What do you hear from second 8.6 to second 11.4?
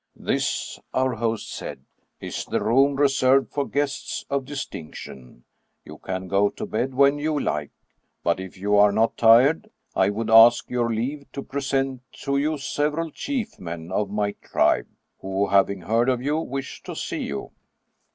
232 M. Robert'Houdin arc not tired, I would ask your leave